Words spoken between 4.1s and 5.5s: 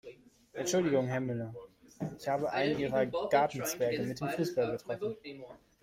dem Fußball getroffen.